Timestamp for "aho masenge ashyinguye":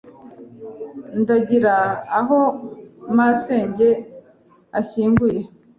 2.19-5.39